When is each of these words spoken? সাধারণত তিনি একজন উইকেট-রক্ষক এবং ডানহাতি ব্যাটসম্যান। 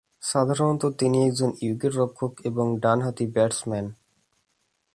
সাধারণত 0.21 0.83
তিনি 0.99 1.17
একজন 1.27 1.49
উইকেট-রক্ষক 1.61 2.31
এবং 2.43 2.65
ডানহাতি 2.79 3.25
ব্যাটসম্যান। 3.27 3.85